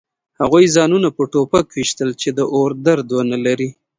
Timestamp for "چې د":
2.21-2.39